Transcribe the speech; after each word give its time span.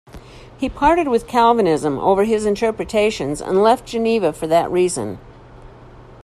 He 0.57 0.67
parted 0.67 1.07
with 1.09 1.27
Calvinism 1.27 1.99
over 1.99 2.23
his 2.23 2.47
interpretations 2.47 3.39
and 3.39 3.61
left 3.61 3.85
Geneva 3.85 4.33
for 4.33 4.47
that 4.47 4.71
reason. 4.71 5.19